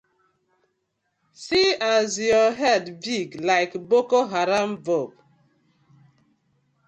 [1.43, 5.13] See as yu head big like Boko Haram bomb.